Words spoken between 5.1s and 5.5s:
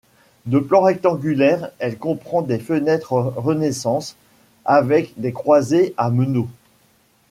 des